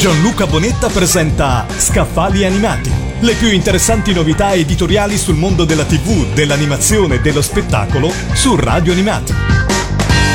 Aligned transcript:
Gianluca 0.00 0.46
Bonetta 0.46 0.88
presenta 0.88 1.66
Scaffali 1.76 2.46
Animati, 2.46 2.90
le 3.20 3.34
più 3.34 3.52
interessanti 3.52 4.14
novità 4.14 4.54
editoriali 4.54 5.18
sul 5.18 5.34
mondo 5.34 5.66
della 5.66 5.84
TV, 5.84 6.32
dell'animazione 6.32 7.16
e 7.16 7.20
dello 7.20 7.42
spettacolo 7.42 8.10
su 8.32 8.56
Radio 8.56 8.92
Animati. 8.92 9.69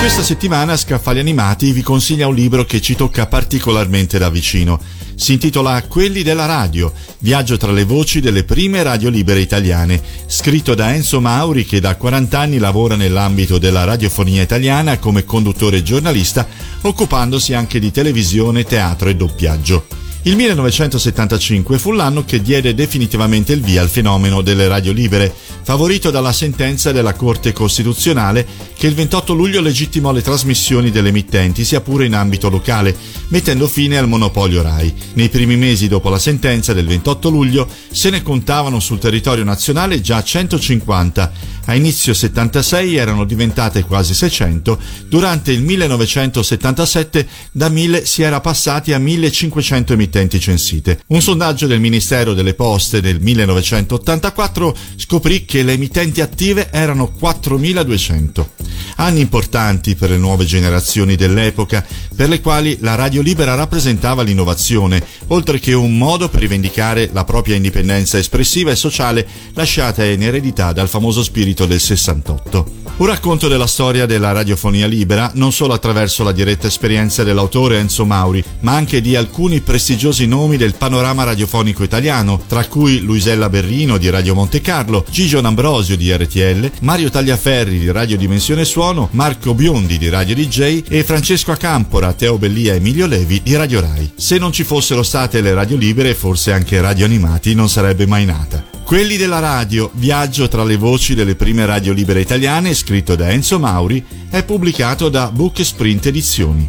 Questa 0.05 0.21
settimana 0.21 0.77
Scaffali 0.77 1.17
Animati 1.17 1.71
vi 1.71 1.81
consiglia 1.81 2.27
un 2.27 2.35
libro 2.35 2.63
che 2.63 2.79
ci 2.79 2.95
tocca 2.95 3.25
particolarmente 3.25 4.19
da 4.19 4.29
vicino. 4.29 4.79
Si 5.15 5.33
intitola 5.33 5.81
Quelli 5.81 6.21
della 6.21 6.45
radio, 6.45 6.93
viaggio 7.17 7.57
tra 7.57 7.71
le 7.71 7.85
voci 7.85 8.19
delle 8.19 8.43
prime 8.43 8.83
radio 8.83 9.09
libere 9.09 9.39
italiane, 9.39 9.99
scritto 10.27 10.75
da 10.75 10.93
Enzo 10.93 11.19
Mauri 11.19 11.65
che 11.65 11.79
da 11.79 11.95
40 11.95 12.39
anni 12.39 12.59
lavora 12.59 12.95
nell'ambito 12.95 13.57
della 13.57 13.83
radiofonia 13.83 14.43
italiana 14.43 14.99
come 14.99 15.25
conduttore 15.25 15.77
e 15.77 15.83
giornalista, 15.83 16.47
occupandosi 16.81 17.55
anche 17.55 17.79
di 17.79 17.89
televisione, 17.89 18.63
teatro 18.63 19.09
e 19.09 19.15
doppiaggio. 19.15 19.87
Il 20.27 20.35
1975 20.35 21.77
fu 21.77 21.91
l'anno 21.91 22.25
che 22.25 22.41
diede 22.41 22.73
definitivamente 22.73 23.53
il 23.53 23.61
via 23.61 23.81
al 23.81 23.89
fenomeno 23.89 24.41
delle 24.41 24.67
radio 24.67 24.91
libere, 24.91 25.31
favorito 25.61 26.09
dalla 26.09 26.33
sentenza 26.33 26.91
della 26.91 27.13
Corte 27.13 27.53
Costituzionale 27.53 28.73
che 28.85 28.91
il 28.91 28.97
28 28.97 29.33
luglio 29.33 29.61
legittimò 29.61 30.11
le 30.11 30.21
trasmissioni 30.21 30.91
delle 30.91 31.09
emittenti, 31.09 31.65
sia 31.65 31.81
pure 31.81 32.05
in 32.05 32.13
ambito 32.13 32.49
locale, 32.51 32.95
mettendo 33.29 33.67
fine 33.67 33.97
al 33.97 34.07
monopolio 34.07 34.61
RAI. 34.61 34.93
Nei 35.13 35.29
primi 35.29 35.57
mesi 35.57 35.87
dopo 35.87 36.09
la 36.09 36.19
sentenza 36.19 36.71
del 36.71 36.85
28 36.85 37.29
luglio 37.29 37.67
se 37.89 38.11
ne 38.11 38.21
contavano 38.21 38.79
sul 38.79 38.99
territorio 38.99 39.43
nazionale 39.43 40.01
già 40.01 40.21
150, 40.21 41.31
a 41.65 41.73
inizio 41.73 42.13
76 42.13 42.95
erano 42.95 43.23
diventate 43.23 43.83
quasi 43.83 44.13
600, 44.13 44.77
durante 45.09 45.51
il 45.51 45.63
1977 45.63 47.27
da 47.51 47.69
1000 47.69 48.05
si 48.05 48.21
era 48.21 48.39
passati 48.39 48.93
a 48.93 48.99
1500 48.99 49.93
emittenti 49.93 50.39
censite. 50.39 50.99
Un 51.07 51.23
sondaggio 51.23 51.65
del 51.65 51.79
Ministero 51.79 52.35
delle 52.35 52.53
Poste 52.53 53.01
del 53.01 53.19
1984 53.19 54.77
scoprì 54.95 55.43
che 55.45 55.63
le 55.63 55.73
emittenti 55.73 56.21
attive 56.21 56.69
erano 56.69 57.07
4200. 57.07 58.74
Anni 58.95 59.19
importanti 59.19 59.95
per 59.95 60.09
le 60.09 60.17
nuove 60.17 60.45
generazioni 60.45 61.15
dell'epoca, 61.15 61.85
per 62.15 62.29
le 62.29 62.39
quali 62.39 62.77
la 62.79 62.95
radio 62.95 63.21
libera 63.21 63.53
rappresentava 63.55 64.21
l'innovazione, 64.21 65.03
oltre 65.27 65.59
che 65.59 65.73
un 65.73 65.97
modo 65.97 66.29
per 66.29 66.39
rivendicare 66.41 67.09
la 67.11 67.25
propria 67.25 67.55
indipendenza 67.55 68.17
espressiva 68.17 68.71
e 68.71 68.75
sociale 68.75 69.27
lasciata 69.53 70.03
in 70.05 70.23
eredità 70.23 70.71
dal 70.71 70.87
famoso 70.87 71.23
spirito 71.23 71.65
del 71.65 71.79
68. 71.79 72.83
Un 72.97 73.07
racconto 73.07 73.49
della 73.49 73.67
storia 73.67 74.05
della 74.05 74.31
radiofonia 74.31 74.87
libera, 74.87 75.29
non 75.33 75.51
solo 75.51 75.73
attraverso 75.73 76.23
la 76.23 76.31
diretta 76.31 76.67
esperienza 76.67 77.23
dell'autore 77.23 77.77
Enzo 77.77 78.05
Mauri, 78.05 78.41
ma 78.61 78.73
anche 78.73 79.01
di 79.01 79.17
alcuni 79.17 79.59
prestigiosi 79.59 80.25
nomi 80.27 80.55
del 80.55 80.75
panorama 80.75 81.25
radiofonico 81.25 81.83
italiano, 81.83 82.41
tra 82.47 82.65
cui 82.67 83.01
Luisella 83.01 83.49
Berrino 83.49 83.97
di 83.97 84.09
Radio 84.09 84.33
Monte 84.33 84.61
Carlo, 84.61 85.05
Gigio 85.09 85.39
Ambrosio 85.39 85.97
di 85.97 86.09
RTL, 86.09 86.71
Mario 86.81 87.09
Tagliaferri 87.09 87.79
di 87.79 87.91
Radio 87.91 88.15
Dimensione 88.15 88.63
Suono, 88.85 89.09
Marco 89.13 89.55
Biondi 89.55 89.97
di 89.97 90.09
Radio 90.09 90.35
DJ 90.35 90.83
e 90.87 91.03
Francesco 91.03 91.51
Acampora, 91.51 92.13
Teo 92.13 92.37
Bellia 92.37 92.73
e 92.73 92.75
Emilio 92.75 93.07
Levi 93.07 93.41
di 93.41 93.55
Radio 93.55 93.81
Rai. 93.81 94.11
Se 94.15 94.37
non 94.37 94.51
ci 94.51 94.63
fossero 94.63 95.01
state 95.01 95.41
le 95.41 95.55
radio 95.55 95.75
libere, 95.75 96.13
forse 96.13 96.53
anche 96.53 96.79
Radio 96.79 97.05
Animati 97.05 97.55
non 97.55 97.67
sarebbe 97.67 98.05
mai 98.05 98.25
nata. 98.25 98.63
Quelli 98.83 99.17
della 99.17 99.39
radio, 99.39 99.89
viaggio 99.93 100.47
tra 100.47 100.63
le 100.63 100.77
voci 100.77 101.15
delle 101.15 101.33
prime 101.33 101.65
radio 101.65 101.93
libere 101.93 102.21
italiane, 102.21 102.75
scritto 102.75 103.15
da 103.15 103.31
Enzo 103.31 103.57
Mauri, 103.57 104.05
è 104.29 104.43
pubblicato 104.43 105.09
da 105.09 105.31
Book 105.31 105.65
Sprint 105.65 106.05
Edizioni. 106.05 106.67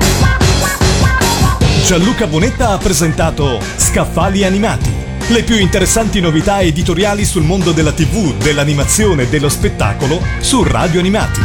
Gianluca 1.85 2.27
Bonetta 2.27 2.71
ha 2.71 2.79
presentato 2.79 3.61
Scaffali 3.77 4.43
Animati, 4.43 4.91
le 5.29 5.43
più 5.43 5.59
interessanti 5.59 6.21
novità 6.21 6.63
editoriali 6.63 7.27
sul 7.27 7.43
mondo 7.43 7.73
della 7.73 7.93
TV, 7.93 8.35
dell'animazione 8.39 9.25
e 9.25 9.29
dello 9.29 9.51
spettacolo 9.51 10.19
su 10.41 10.63
Radio 10.63 10.99
Animati. 11.01 11.41